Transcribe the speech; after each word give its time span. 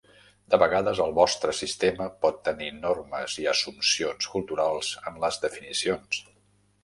De 0.51 0.57
vegades, 0.61 1.01
el 1.03 1.11
vostre 1.17 1.51
sistema 1.57 2.07
pot 2.25 2.39
tenir 2.47 2.69
normes 2.77 3.37
i 3.43 3.45
assumpcions 3.53 4.29
culturals 4.37 4.91
en 5.11 5.23
les 5.25 5.37
definicions. 5.47 6.23